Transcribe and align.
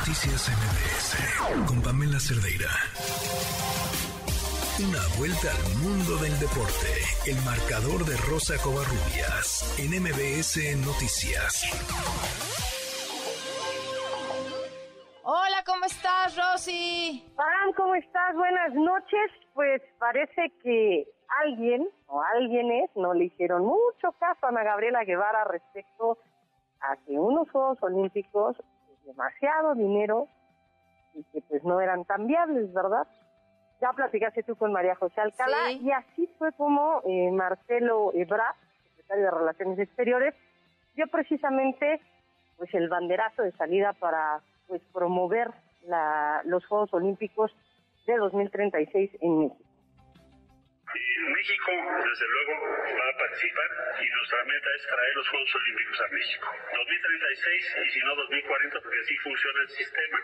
Noticias 0.00 0.48
MBS 0.48 1.68
con 1.68 1.82
Pamela 1.82 2.18
Cerdeira. 2.18 2.72
Una 4.80 5.04
vuelta 5.20 5.52
al 5.52 5.76
mundo 5.84 6.16
del 6.24 6.32
deporte. 6.40 6.88
El 7.28 7.36
marcador 7.44 8.08
de 8.08 8.16
Rosa 8.24 8.56
Covarrubias 8.64 9.76
en 9.76 10.00
MBS 10.00 10.56
Noticias. 10.88 11.68
Hola, 15.22 15.62
¿cómo 15.66 15.84
estás, 15.84 16.34
Rosy? 16.34 17.22
Pam, 17.36 17.74
¿cómo 17.76 17.94
estás? 17.94 18.34
Buenas 18.34 18.72
noches. 18.72 19.30
Pues 19.52 19.82
parece 19.98 20.50
que 20.62 21.04
alguien 21.44 21.86
o 22.06 22.22
alguienes 22.22 22.88
no 22.96 23.12
le 23.12 23.26
hicieron 23.26 23.66
mucho 23.66 24.12
caso 24.18 24.46
a 24.46 24.48
Ana 24.48 24.64
Gabriela 24.64 25.04
Guevara 25.04 25.44
respecto 25.44 26.16
a 26.80 26.96
que 27.04 27.12
unos 27.18 27.50
Juegos 27.50 27.76
Olímpicos 27.82 28.56
es 28.58 28.79
demasiado 29.04 29.74
dinero 29.74 30.28
y 31.14 31.24
que 31.24 31.40
pues 31.42 31.64
no 31.64 31.80
eran 31.80 32.04
tan 32.04 32.26
viables, 32.26 32.72
¿verdad? 32.72 33.06
Ya 33.80 33.92
platicaste 33.92 34.42
tú 34.42 34.56
con 34.56 34.72
María 34.72 34.94
José 34.94 35.20
Alcalá 35.20 35.68
Sí. 35.68 35.80
y 35.82 35.90
así 35.92 36.26
fue 36.38 36.52
como 36.52 37.00
eh, 37.06 37.30
Marcelo 37.32 38.12
Ebrard, 38.14 38.56
secretario 38.90 39.24
de 39.24 39.30
Relaciones 39.30 39.78
Exteriores, 39.78 40.34
dio 40.94 41.06
precisamente 41.08 42.00
pues 42.56 42.72
el 42.74 42.88
banderazo 42.88 43.42
de 43.42 43.52
salida 43.52 43.92
para 43.94 44.40
pues 44.68 44.82
promover 44.92 45.50
la, 45.86 46.42
los 46.44 46.64
Juegos 46.66 46.92
Olímpicos 46.92 47.50
de 48.06 48.16
2036 48.18 49.10
en 49.20 49.38
México. 49.38 49.64
Y 50.92 51.18
México, 51.30 51.72
desde 52.04 52.28
luego, 52.28 52.66
va 52.66 53.08
a 53.08 53.16
participar 53.18 53.68
y 54.02 54.08
nuestra 54.08 54.44
meta 54.44 54.68
es 54.74 54.86
traer 54.86 55.14
los 55.14 55.28
Juegos 55.28 55.54
Olímpicos 55.54 56.00
a 56.00 56.08
México. 56.08 56.54
2036 56.74 57.76
y 57.86 57.90
si 57.90 58.00
no 58.00 58.16
2040, 58.16 58.80
porque 58.80 58.98
así 58.98 59.16
funciona 59.18 59.60
el 59.62 59.68
sistema. 59.68 60.18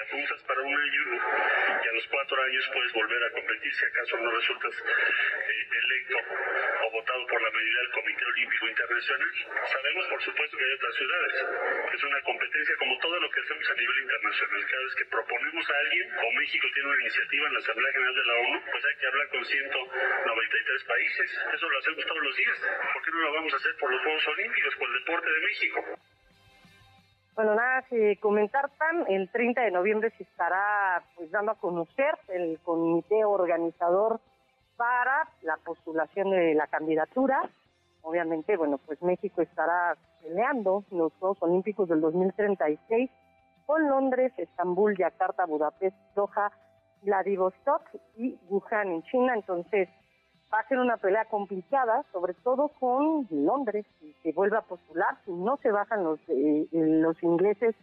Te 0.00 0.06
apuntas 0.06 0.40
para 0.48 0.62
un 0.62 0.72
año 0.72 1.02
y 1.12 1.88
a 1.88 1.92
los 1.92 2.06
cuatro 2.08 2.42
años 2.42 2.70
puedes 2.72 2.92
volver 2.94 3.22
a 3.22 3.30
competir 3.32 3.74
si 3.74 3.84
acaso 3.84 4.16
no 4.16 4.30
resultas 4.30 4.72
eh, 4.72 5.68
electo 5.76 6.16
o 6.16 6.90
votado 6.90 7.26
por 7.26 7.42
la 7.42 7.50
mayoría 7.50 7.80
del 7.80 7.90
Comité 7.90 8.24
Olímpico 8.24 8.68
Internacional. 8.68 9.32
Sabemos, 9.68 10.06
por 10.08 10.22
supuesto, 10.22 10.56
que 10.56 10.64
hay 10.64 10.72
otras 10.72 10.94
ciudades. 10.94 11.34
Es 11.92 12.04
una 12.04 12.20
competencia 12.22 12.76
como 12.78 12.98
todo 12.98 13.20
lo 13.20 13.30
que 13.30 13.40
hacemos 13.40 13.70
a 13.70 13.74
nivel 13.74 13.98
internacional. 14.00 14.66
Cada 14.70 14.84
vez 14.84 14.94
que 14.94 15.04
proponemos 15.04 15.70
a 15.70 15.78
alguien, 15.84 16.08
o 16.16 16.32
México 16.32 16.66
tiene 16.72 16.88
una 16.88 17.00
iniciativa 17.02 17.46
en 17.46 17.52
la 17.52 17.58
Asamblea 17.60 17.92
General 17.92 18.14
de 18.14 18.24
la 18.24 18.34
ONU, 18.40 18.64
pues 18.72 18.84
hay 18.86 18.96
que 18.96 19.06
hablar 19.06 19.28
con 19.28 19.44
193 19.44 20.84
países. 20.84 21.28
Eso 21.52 21.68
lo 21.68 21.78
hacemos 21.78 22.06
todos 22.06 22.24
los 22.24 22.36
días. 22.36 22.58
¿Por 22.94 23.02
qué 23.04 23.10
no 23.10 23.20
lo 23.20 23.32
vamos 23.34 23.52
a 23.52 23.56
hacer 23.56 23.76
por 23.76 23.92
los 23.92 24.00
Juegos 24.00 24.28
Olímpicos, 24.28 24.76
por 24.76 24.88
el 24.88 24.94
deporte 24.94 25.30
de 25.30 25.40
México? 25.40 26.00
Bueno, 27.34 27.54
nada, 27.54 27.82
que 27.82 28.16
comentar 28.20 28.70
tan, 28.76 29.06
el 29.08 29.30
30 29.30 29.62
de 29.62 29.70
noviembre 29.70 30.10
se 30.16 30.24
estará 30.24 31.02
pues 31.14 31.30
dando 31.30 31.52
a 31.52 31.54
conocer 31.54 32.18
el 32.28 32.58
comité 32.60 33.24
organizador 33.24 34.20
para 34.76 35.28
la 35.42 35.56
postulación 35.58 36.30
de 36.30 36.54
la 36.54 36.66
candidatura. 36.66 37.48
Obviamente, 38.02 38.56
bueno, 38.56 38.78
pues 38.78 39.00
México 39.02 39.42
estará 39.42 39.96
peleando 40.22 40.84
los 40.90 41.12
Juegos 41.14 41.42
Olímpicos 41.42 41.88
del 41.88 42.00
2036 42.00 43.10
con 43.66 43.88
Londres, 43.88 44.32
Estambul, 44.36 44.96
Yakarta, 44.96 45.46
Budapest, 45.46 45.96
Doha, 46.14 46.50
Vladivostok 47.02 47.82
y 48.16 48.38
Wuhan 48.48 48.88
en 48.88 49.02
China. 49.04 49.34
Entonces, 49.34 49.88
va 50.52 50.60
a 50.60 50.68
ser 50.68 50.78
una 50.78 50.96
pelea 50.96 51.24
complicada, 51.26 52.04
sobre 52.12 52.34
todo 52.34 52.68
con 52.80 53.26
Londres, 53.30 53.86
si 54.00 54.12
se 54.22 54.32
vuelve 54.32 54.56
a 54.58 54.62
postular, 54.62 55.16
si 55.24 55.32
no 55.32 55.56
se 55.58 55.70
bajan 55.70 56.02
los 56.04 56.18
eh, 56.28 56.66
los 56.72 57.22
ingleses 57.22 57.74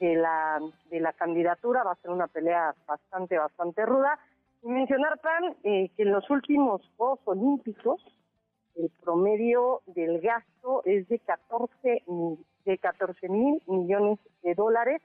de 0.00 0.14
la 0.16 0.60
de 0.90 1.00
la 1.00 1.12
candidatura, 1.12 1.82
va 1.84 1.92
a 1.92 1.96
ser 2.02 2.10
una 2.10 2.26
pelea 2.28 2.74
bastante, 2.86 3.36
bastante 3.38 3.84
ruda. 3.84 4.18
Y 4.62 4.68
mencionar, 4.68 5.18
Pan, 5.20 5.54
eh, 5.64 5.90
que 5.96 6.02
en 6.02 6.12
los 6.12 6.28
últimos 6.30 6.82
Juegos 6.96 7.20
Olímpicos, 7.26 8.00
el 8.76 8.90
promedio 9.02 9.82
del 9.86 10.20
gasto 10.20 10.82
es 10.84 11.06
de 11.08 11.18
14 11.18 12.02
mi- 12.06 12.38
de 12.64 12.78
14 12.78 13.28
mil 13.28 13.60
millones 13.66 14.18
de 14.42 14.54
dólares. 14.54 15.02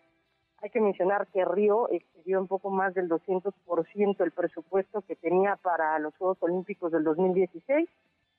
Hay 0.63 0.69
que 0.69 0.79
mencionar 0.79 1.27
que 1.27 1.43
Río 1.43 1.89
excedió 1.91 2.39
un 2.39 2.47
poco 2.47 2.69
más 2.69 2.93
del 2.93 3.09
200% 3.09 4.23
el 4.23 4.31
presupuesto 4.31 5.01
que 5.01 5.17
tenía 5.17 5.57
para 5.57 5.99
los 5.99 6.15
Juegos 6.15 6.37
Olímpicos 6.39 6.89
del 6.93 7.03
2016. 7.03 7.89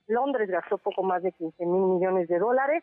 Londres 0.07 0.49
gastó 0.49 0.79
poco 0.79 1.03
más 1.03 1.23
de 1.23 1.33
15 1.33 1.67
mil 1.67 1.83
millones 1.83 2.29
de 2.29 2.39
dólares. 2.39 2.83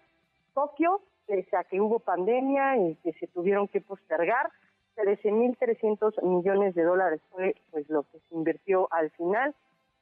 Tokio, 0.54 1.02
pese 1.26 1.58
a 1.58 1.64
que 1.64 1.82
hubo 1.82 1.98
pandemia 1.98 2.78
y 2.78 2.96
que 2.98 3.14
se 3.14 3.26
tuvieron 3.26 3.68
que 3.68 3.82
postergar, 3.82 4.52
13.300 4.96 6.22
millones 6.22 6.76
de 6.76 6.84
dólares 6.84 7.20
fue 7.32 7.56
pues 7.72 7.90
lo 7.90 8.04
que 8.04 8.20
se 8.20 8.36
invirtió 8.36 8.90
al 8.92 9.10
final. 9.10 9.56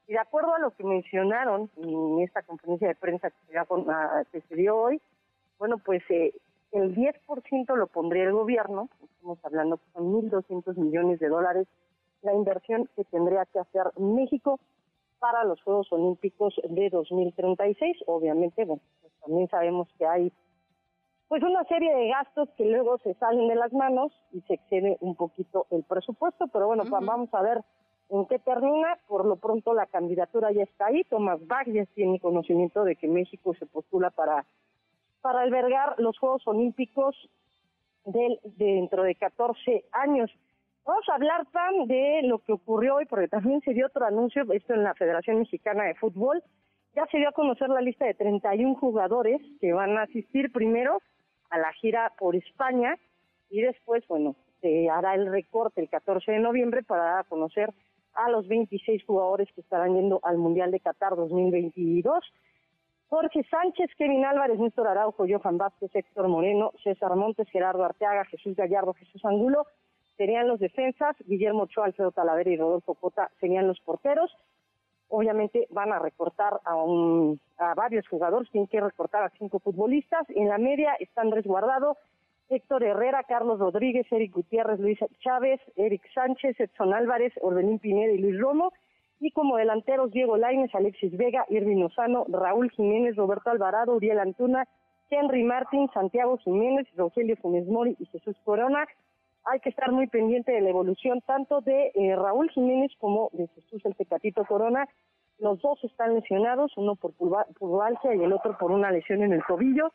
Y 0.09 0.13
de 0.13 0.19
acuerdo 0.19 0.53
a 0.53 0.59
lo 0.59 0.71
que 0.71 0.83
mencionaron 0.83 1.69
en 1.77 2.19
esta 2.19 2.41
conferencia 2.41 2.89
de 2.89 2.95
prensa 2.95 3.29
que 3.29 3.37
se, 4.41 4.55
dio 4.55 4.73
ah, 4.73 4.81
hoy, 4.81 5.01
bueno, 5.57 5.77
pues 5.77 6.03
eh, 6.09 6.33
el 6.71 6.95
10% 6.95 7.75
lo 7.75 7.87
pondría 7.87 8.23
el 8.23 8.33
gobierno, 8.33 8.89
estamos 9.01 9.39
hablando 9.43 9.77
que 9.77 9.91
son 9.93 10.11
1.200 10.11 10.75
millones 10.77 11.19
de 11.19 11.29
dólares, 11.29 11.67
la 12.21 12.33
inversión 12.33 12.89
que 12.95 13.03
tendría 13.05 13.45
que 13.45 13.59
hacer 13.59 13.91
México 13.97 14.59
para 15.19 15.43
los 15.43 15.61
Juegos 15.63 15.91
Olímpicos 15.91 16.55
de 16.63 16.89
2036. 16.89 17.97
Obviamente, 18.07 18.65
bueno, 18.65 18.81
pues 19.01 19.13
también 19.21 19.47
sabemos 19.49 19.87
que 19.97 20.05
hay 20.05 20.31
pues 21.27 21.43
una 21.43 21.63
serie 21.65 21.93
de 21.95 22.07
gastos 22.07 22.49
que 22.57 22.65
luego 22.65 22.97
se 22.99 23.13
salen 23.15 23.47
de 23.47 23.55
las 23.55 23.71
manos 23.71 24.11
y 24.31 24.41
se 24.41 24.55
excede 24.55 24.97
un 24.99 25.15
poquito 25.15 25.67
el 25.69 25.83
presupuesto, 25.83 26.47
pero 26.47 26.65
bueno, 26.65 26.83
pues 26.89 27.05
vamos 27.05 27.31
a 27.33 27.41
ver 27.43 27.63
en 28.09 28.25
qué 28.25 28.39
termina. 28.39 28.97
Por 29.07 29.25
lo 29.25 29.35
pronto 29.35 29.75
la 29.75 29.85
candidatura 29.85 30.51
ya 30.51 30.63
está 30.63 30.87
ahí. 30.87 31.03
Tomás 31.03 31.45
Bach 31.45 31.67
ya 31.67 31.85
tiene 31.93 32.19
conocimiento 32.19 32.83
de 32.83 32.95
que 32.95 33.07
México 33.07 33.53
se 33.53 33.67
postula 33.67 34.09
para, 34.09 34.43
para 35.21 35.41
albergar 35.41 35.95
los 35.97 36.17
Juegos 36.17 36.47
Olímpicos 36.47 37.15
del, 38.05 38.39
dentro 38.43 39.03
de 39.03 39.15
14 39.15 39.85
años. 39.91 40.31
Vamos 40.85 41.07
a 41.09 41.15
hablar, 41.15 41.45
Pam, 41.51 41.85
de 41.87 42.21
lo 42.23 42.39
que 42.39 42.53
ocurrió 42.53 42.95
hoy, 42.95 43.05
porque 43.05 43.27
también 43.27 43.61
se 43.61 43.73
dio 43.73 43.87
otro 43.87 44.05
anuncio, 44.05 44.43
esto 44.51 44.73
en 44.73 44.83
la 44.83 44.95
Federación 44.95 45.39
Mexicana 45.39 45.83
de 45.83 45.95
Fútbol. 45.95 46.41
Ya 46.95 47.05
se 47.11 47.17
dio 47.17 47.29
a 47.29 47.33
conocer 47.33 47.69
la 47.69 47.81
lista 47.81 48.05
de 48.05 48.15
31 48.15 48.75
jugadores 48.75 49.39
que 49.61 49.73
van 49.73 49.97
a 49.97 50.03
asistir 50.03 50.51
primero 50.51 50.99
a 51.49 51.57
la 51.57 51.71
gira 51.73 52.11
por 52.17 52.35
España 52.35 52.95
y 53.49 53.61
después, 53.61 54.07
bueno, 54.07 54.35
se 54.61 54.89
hará 54.89 55.15
el 55.15 55.31
recorte 55.31 55.81
el 55.81 55.89
14 55.89 56.31
de 56.31 56.39
noviembre 56.39 56.83
para 56.83 57.03
dar 57.03 57.19
a 57.19 57.23
conocer 57.23 57.71
a 58.13 58.29
los 58.29 58.47
26 58.47 59.03
jugadores 59.05 59.47
que 59.53 59.61
estarán 59.61 59.95
yendo 59.95 60.19
al 60.23 60.37
Mundial 60.37 60.71
de 60.71 60.79
Qatar 60.79 61.15
2022. 61.15 62.23
Jorge 63.09 63.43
Sánchez, 63.49 63.89
Kevin 63.97 64.23
Álvarez, 64.23 64.59
Néstor 64.59 64.87
Araujo, 64.87 65.25
Johan 65.27 65.57
Vázquez, 65.57 65.89
Héctor 65.93 66.27
Moreno, 66.27 66.71
César 66.83 67.15
Montes, 67.15 67.49
Gerardo 67.49 67.83
Arteaga, 67.83 68.25
Jesús 68.25 68.55
Gallardo, 68.55 68.93
Jesús 68.93 69.23
Angulo 69.25 69.65
serían 70.19 70.49
los 70.49 70.59
defensas, 70.59 71.15
Guillermo 71.25 71.63
Ochoa, 71.63 71.85
Alfredo 71.85 72.11
Talavera 72.11 72.49
y 72.51 72.57
Rodolfo 72.57 72.93
Cota 72.93 73.31
serían 73.39 73.67
los 73.67 73.79
porteros. 73.79 74.29
Obviamente 75.07 75.65
van 75.71 75.93
a 75.93 75.97
recortar 75.97 76.59
a, 76.65 76.75
un, 76.75 77.39
a 77.57 77.73
varios 77.73 78.05
jugadores, 78.07 78.51
tienen 78.51 78.67
que 78.67 78.81
recortar 78.81 79.23
a 79.23 79.29
cinco 79.39 79.59
futbolistas. 79.59 80.29
En 80.31 80.49
la 80.49 80.57
media 80.57 80.93
está 80.99 81.21
Andrés 81.21 81.45
Guardado, 81.47 81.95
Héctor 82.49 82.83
Herrera, 82.83 83.23
Carlos 83.23 83.59
Rodríguez, 83.59 84.05
Eric 84.11 84.33
Gutiérrez, 84.33 84.79
Luis 84.81 84.99
Chávez, 85.21 85.61
Eric 85.77 86.03
Sánchez, 86.13 86.59
Edson 86.59 86.93
Álvarez, 86.93 87.33
Orbelín 87.41 87.79
Pineda 87.79 88.11
y 88.11 88.17
Luis 88.17 88.37
Romo. 88.39 88.73
Y 89.19 89.31
como 89.31 89.57
delanteros, 89.57 90.11
Diego 90.11 90.37
Lainez, 90.37 90.73
Alexis 90.73 91.15
Vega, 91.17 91.45
Irving 91.49 91.81
Lozano, 91.81 92.25
Raúl 92.29 92.71
Jiménez, 92.71 93.15
Roberto 93.17 93.49
Alvarado, 93.49 93.95
Uriel 93.95 94.19
Antuna, 94.19 94.65
Henry 95.09 95.43
Martín, 95.43 95.89
Santiago 95.93 96.37
Jiménez, 96.37 96.87
Rogelio 96.95 97.35
Funes 97.37 97.67
Mori 97.67 97.95
y 97.99 98.05
Jesús 98.05 98.37
Corona. 98.45 98.87
Hay 99.45 99.59
que 99.59 99.69
estar 99.69 99.91
muy 99.91 100.07
pendiente 100.07 100.51
de 100.51 100.61
la 100.61 100.69
evolución 100.69 101.21
tanto 101.21 101.61
de 101.61 101.91
eh, 101.95 102.15
Raúl 102.15 102.49
Jiménez 102.51 102.91
como 102.99 103.29
de 103.33 103.47
Jesús 103.47 103.81
el 103.85 103.95
Tecatito 103.95 104.45
Corona. 104.45 104.87
Los 105.39 105.61
dos 105.61 105.83
están 105.83 106.15
lesionados, 106.15 106.71
uno 106.77 106.95
por 106.95 107.13
pulvalgia 107.13 108.15
y 108.15 108.23
el 108.23 108.33
otro 108.33 108.57
por 108.57 108.71
una 108.71 108.91
lesión 108.91 109.23
en 109.23 109.33
el 109.33 109.43
tobillo. 109.47 109.91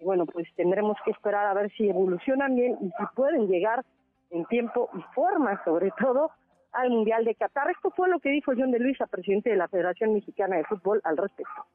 Y 0.00 0.04
bueno, 0.04 0.26
pues 0.26 0.48
tendremos 0.56 0.96
que 1.04 1.12
esperar 1.12 1.46
a 1.46 1.54
ver 1.54 1.70
si 1.72 1.88
evolucionan 1.88 2.54
bien 2.54 2.76
y 2.80 2.86
si 2.86 3.04
pueden 3.14 3.46
llegar 3.46 3.84
en 4.30 4.44
tiempo 4.46 4.88
y 4.94 5.00
forma, 5.14 5.62
sobre 5.64 5.90
todo, 5.98 6.30
al 6.76 6.90
Mundial 6.90 7.24
de 7.24 7.34
Qatar. 7.34 7.70
Esto 7.70 7.90
fue 7.90 8.08
lo 8.08 8.20
que 8.20 8.30
dijo 8.30 8.52
John 8.56 8.70
de 8.70 8.78
Luisa, 8.78 9.06
presidente 9.06 9.50
de 9.50 9.56
la 9.56 9.68
Federación 9.68 10.14
Mexicana 10.14 10.56
de 10.56 10.64
Fútbol, 10.64 11.00
al 11.04 11.16
respecto. 11.16 11.66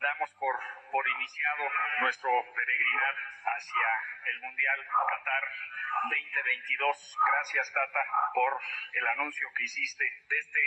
damos 0.00 0.30
por, 0.38 0.54
por 0.92 1.04
iniciado 1.08 1.64
nuestro 2.00 2.30
peregrinar 2.54 3.14
hacia 3.44 3.88
el 4.30 4.40
Mundial 4.42 4.78
Qatar 4.86 5.44
2022. 6.10 7.16
Gracias, 7.26 7.72
Tata, 7.72 8.04
por 8.32 8.52
el 8.94 9.06
anuncio 9.18 9.48
que 9.56 9.64
hiciste 9.64 10.04
de 10.04 10.38
este 10.38 10.60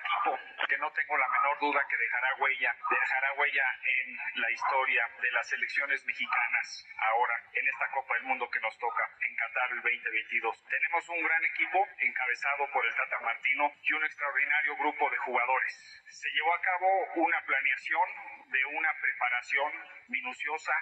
equipo 0.00 0.38
que 0.66 0.78
no 0.78 0.90
tengo 0.92 1.16
la 1.16 1.28
menor 1.28 1.58
duda 1.60 1.80
que 1.88 1.96
dejará 1.96 2.34
huella, 2.38 2.76
dejará 2.90 3.32
huella 3.34 3.66
en 3.84 4.40
la 4.40 4.50
historia 4.50 5.02
de 5.20 5.32
las 5.32 5.48
selecciones 5.48 6.04
mexicanas 6.04 6.86
ahora 6.98 7.34
en 7.52 7.66
esta 7.68 7.90
Copa 7.90 8.14
del 8.14 8.24
Mundo 8.24 8.48
que 8.50 8.60
nos 8.60 8.76
toca 8.78 9.04
en 9.20 9.36
Qatar 9.36 9.70
el 9.72 9.82
2022. 9.82 10.64
Tenemos 10.68 11.08
un 11.08 11.22
gran 11.22 11.44
equipo 11.44 11.88
encabezado 11.98 12.70
por 12.72 12.86
el 12.86 12.94
Tata 12.94 13.20
Martino 13.20 13.72
y 13.82 13.92
un 13.92 14.04
extraordinario 14.04 14.76
grupo 14.76 15.10
de 15.10 15.18
jugadores. 15.18 16.02
Se 16.08 16.28
llevó 16.30 16.54
a 16.54 16.60
cabo 16.60 16.88
una 17.26 17.40
planeación 17.44 18.08
de 18.46 18.64
una 18.64 18.92
preparación 19.00 19.72
minuciosa, 20.08 20.72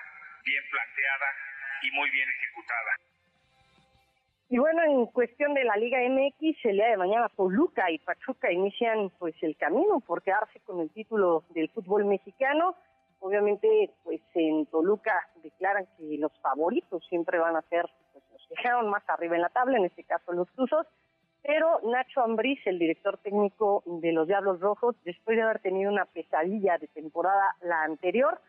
bien 0.45 0.65
planteada 0.71 1.29
y 1.83 1.91
muy 1.93 2.11
bien 2.11 2.29
ejecutada. 2.29 2.97
Y 4.51 4.57
bueno, 4.57 4.83
en 4.83 5.05
cuestión 5.07 5.53
de 5.53 5.63
la 5.63 5.77
Liga 5.77 5.99
MX, 6.09 6.65
el 6.65 6.77
día 6.77 6.89
de 6.89 6.97
mañana 6.97 7.29
Toluca 7.37 7.91
y 7.91 7.99
Pachuca 7.99 8.51
inician 8.51 9.11
pues 9.19 9.35
el 9.43 9.59
camino 9.59 10.01
por 10.01 10.23
quedarse 10.23 10.59
con 10.61 10.81
el 10.81 10.91
título 10.91 11.45
del 11.51 11.69
fútbol 11.69 12.07
mexicano. 12.07 12.75
Obviamente, 13.21 13.91
pues 14.05 14.23
en 14.33 14.65
Toluca 14.67 15.29
declaran 15.43 15.87
que 15.99 16.17
los 16.17 16.33
favoritos 16.41 17.05
siempre 17.11 17.39
van 17.39 17.57
a 17.57 17.63
ser 17.63 17.91
pues, 18.13 18.25
los 18.33 18.47
que 18.49 18.55
quedaron 18.55 18.89
más 18.89 19.03
arriba 19.11 19.37
en 19.37 19.43
la 19.43 19.51
tabla, 19.51 19.77
en 19.77 19.85
este 19.85 20.05
caso 20.05 20.33
los 20.33 20.49
Tuzos. 20.55 20.87
Pero 21.43 21.81
Nacho 21.85 22.23
Ambriz, 22.23 22.67
el 22.67 22.79
director 22.79 23.19
técnico 23.19 23.83
de 23.85 24.13
los 24.13 24.27
Diablos 24.27 24.61
Rojos, 24.61 24.97
después 25.05 25.37
de 25.37 25.43
haber 25.43 25.59
tenido 25.59 25.93
una 25.93 26.07
pesadilla 26.07 26.79
de 26.79 26.89
temporada 26.89 27.55
la 27.61 27.83
anterior, 27.83 28.41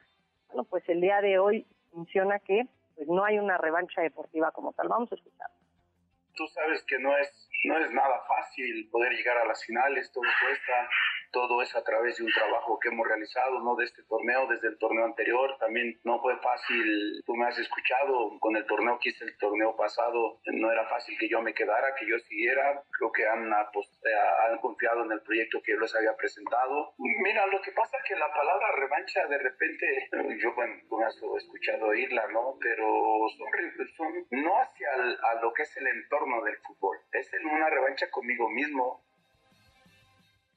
bueno, 0.48 0.64
pues 0.64 0.88
el 0.88 1.02
día 1.02 1.20
de 1.20 1.40
hoy 1.40 1.66
menciona 1.94 2.40
que 2.40 2.68
pues 2.96 3.10
no 3.10 3.26
hay 3.26 3.38
una 3.38 3.58
revancha 3.58 4.02
deportiva 4.02 4.52
como 4.52 4.72
tal. 4.72 4.88
Vamos 4.88 5.12
a 5.12 5.16
escuchar 5.16 5.50
tú 6.40 6.48
sabes 6.48 6.82
que 6.88 6.98
no 7.00 7.16
es, 7.18 7.50
no 7.66 7.78
es 7.78 7.92
nada 7.92 8.24
fácil 8.26 8.90
poder 8.90 9.12
llegar 9.12 9.38
a 9.40 9.46
las 9.46 9.62
finales, 9.66 10.10
todo 10.14 10.24
cuesta, 10.42 10.90
todo 11.32 11.62
es 11.62 11.76
a 11.76 11.84
través 11.84 12.18
de 12.18 12.24
un 12.24 12.32
trabajo 12.32 12.80
que 12.80 12.90
hemos 12.90 13.08
realizado, 13.08 13.60
no 13.62 13.76
de 13.76 13.86
este 13.86 14.04
torneo, 14.04 14.48
desde 14.48 14.68
el 14.68 14.78
torneo 14.78 15.06
anterior. 15.06 15.56
También 15.60 16.00
no 16.04 16.20
fue 16.22 16.38
fácil, 16.38 17.24
tú 17.26 17.36
me 17.36 17.48
has 17.48 17.58
escuchado 17.58 18.40
con 18.40 18.56
el 18.56 18.66
torneo 18.66 19.00
que 19.00 19.10
hice 19.10 19.26
el 19.26 19.38
torneo 19.38 19.76
pasado, 19.76 20.40
no 20.46 20.72
era 20.72 20.86
fácil 20.88 21.18
que 21.18 21.30
yo 21.30 21.42
me 21.42 21.54
quedara, 21.54 21.96
que 21.96 22.08
yo 22.08 22.18
siguiera. 22.20 22.84
Creo 22.92 23.12
que 23.12 23.28
han, 23.28 23.52
han 23.54 24.58
confiado 24.62 25.04
en 25.06 25.12
el 25.12 25.22
proyecto 25.22 25.62
que 25.62 25.74
yo 25.74 25.80
les 25.80 25.96
había 25.96 26.16
presentado. 26.16 26.94
Mira, 26.98 27.46
lo 27.48 27.62
que 27.62 27.72
pasa 27.72 27.98
es 27.98 28.04
que 28.08 28.16
la 28.16 28.32
palabra 28.34 28.72
revancha 28.78 29.26
de 29.28 29.38
repente, 29.38 30.10
yo 30.42 30.54
bueno, 30.54 30.76
tú 30.90 30.98
me 30.98 31.06
has 31.06 31.16
escuchado 31.38 31.88
oírla, 31.88 32.28
¿no? 32.28 32.58
Pero 32.60 32.86
son, 33.38 33.88
son 33.96 34.28
no 34.32 34.60
hacia 34.60 34.90
a 34.94 35.42
lo 35.42 35.54
que 35.54 35.64
es 35.64 35.78
el 35.78 35.88
entorno 35.88 36.42
del 36.44 36.58
fútbol, 36.58 36.98
es 37.12 37.32
una 37.44 37.70
revancha 37.70 38.10
conmigo 38.10 38.50
mismo, 38.50 39.04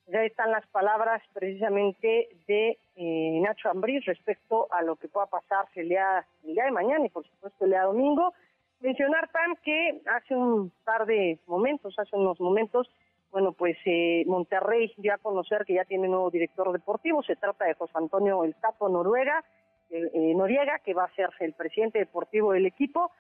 ya 0.07 0.25
están 0.25 0.51
las 0.51 0.67
palabras 0.69 1.23
precisamente 1.33 2.29
de 2.47 2.79
eh, 2.97 3.41
Nacho 3.41 3.71
Ambriz 3.71 4.05
respecto 4.05 4.67
a 4.73 4.83
lo 4.83 4.97
que 4.97 5.09
pueda 5.09 5.27
pasar 5.27 5.67
el 5.75 5.89
día, 5.89 6.27
el 6.45 6.55
día 6.55 6.65
de 6.65 6.71
mañana 6.71 7.07
y 7.07 7.09
por 7.09 7.27
supuesto 7.27 7.65
el 7.65 7.71
día 7.71 7.85
domingo. 7.85 8.35
Mencionar 8.81 9.31
tan 9.31 9.57
que 9.63 10.03
hace 10.07 10.35
un 10.35 10.73
par 10.85 11.07
de 11.07 11.39
momentos, 11.47 11.97
hace 11.99 12.17
unos 12.17 12.41
momentos, 12.41 12.91
bueno, 13.31 13.53
pues 13.53 13.77
eh, 13.87 14.25
Monterrey 14.27 14.93
dio 14.97 15.15
a 15.15 15.19
conocer 15.19 15.65
que 15.65 15.75
ya 15.75 15.85
tiene 15.85 16.09
nuevo 16.09 16.31
director 16.31 16.71
deportivo. 16.73 17.23
Se 17.23 17.37
trata 17.37 17.65
de 17.65 17.75
José 17.75 17.93
Antonio 17.95 18.45
El 18.45 18.55
Tapo 18.57 18.89
Noruega, 18.89 19.45
eh, 19.91 20.35
Noriega, 20.35 20.81
que 20.81 20.95
va 20.95 21.05
a 21.05 21.15
ser 21.15 21.31
el 21.41 21.53
presidente 21.53 22.01
deportivo 22.01 22.53
del 22.53 22.67
equipo. 22.67 23.13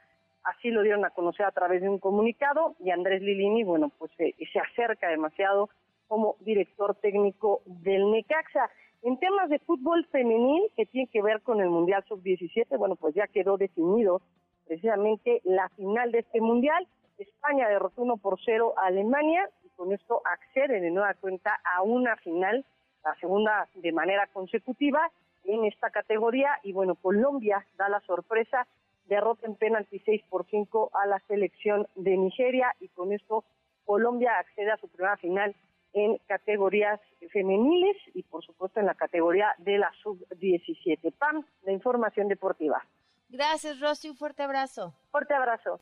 Así 0.43 0.70
lo 0.70 0.82
dieron 0.82 1.05
a 1.05 1.11
conocer 1.11 1.46
a 1.46 1.52
través 1.52 1.81
de 1.81 1.88
un 1.88 1.99
comunicado. 1.99 2.75
Y 2.81 2.90
Andrés 2.90 3.23
Lilini, 3.23 3.62
bueno, 3.62 3.90
pues 3.99 4.11
se 4.17 4.58
acerca 4.58 5.08
demasiado 5.08 5.70
como 6.12 6.37
director 6.41 6.94
técnico 6.97 7.62
del 7.64 8.11
Necaxa. 8.11 8.69
En 9.00 9.19
temas 9.19 9.49
de 9.49 9.59
fútbol 9.61 10.05
femenil, 10.12 10.70
que 10.76 10.85
tiene 10.85 11.09
que 11.09 11.23
ver 11.23 11.41
con 11.41 11.59
el 11.62 11.70
Mundial 11.70 12.05
Sub-17, 12.06 12.76
bueno, 12.76 12.97
pues 12.97 13.14
ya 13.14 13.26
quedó 13.29 13.56
definido 13.56 14.20
precisamente 14.67 15.41
la 15.44 15.70
final 15.70 16.12
de 16.12 16.19
este 16.19 16.43
Mundial. 16.43 16.87
España 17.17 17.67
derrotó 17.67 18.03
1 18.03 18.19
por 18.19 18.38
0 18.44 18.75
a 18.76 18.88
Alemania 18.88 19.49
y 19.64 19.70
con 19.70 19.91
esto 19.91 20.20
accede 20.26 20.82
de 20.82 20.91
nueva 20.91 21.14
cuenta 21.14 21.59
a 21.64 21.81
una 21.81 22.15
final, 22.17 22.62
la 23.03 23.15
segunda 23.15 23.67
de 23.75 23.93
manera 23.93 24.26
consecutiva 24.35 25.11
en 25.44 25.65
esta 25.65 25.88
categoría. 25.88 26.58
Y 26.62 26.75
bueno, 26.75 26.94
Colombia 26.97 27.65
da 27.79 27.88
la 27.88 28.00
sorpresa, 28.00 28.67
derrota 29.06 29.47
en 29.47 29.55
penalti 29.55 29.99
6 30.00 30.25
por 30.29 30.44
5 30.44 30.91
a 30.93 31.06
la 31.06 31.20
selección 31.20 31.87
de 31.94 32.19
Nigeria 32.19 32.75
y 32.81 32.88
con 32.88 33.15
esto 33.15 33.44
Colombia 33.87 34.38
accede 34.38 34.73
a 34.73 34.76
su 34.76 34.88
primera 34.88 35.17
final 35.17 35.55
en 35.93 36.19
categorías 36.27 37.00
femeniles 37.33 37.97
y 38.15 38.23
por 38.23 38.44
supuesto 38.44 38.81
en 38.81 38.87
la 38.87 38.94
categoría 38.94 39.55
de 39.59 39.79
la 39.79 39.91
sub-17. 40.03 41.12
PAM, 41.19 41.44
la 41.62 41.73
información 41.73 42.29
deportiva. 42.29 42.83
Gracias, 43.29 43.81
Rosy. 43.81 44.11
Un 44.11 44.17
fuerte 44.17 44.43
abrazo. 44.43 44.94
Fuerte 45.11 45.35
abrazo. 45.35 45.81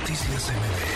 Noticias 0.00 0.95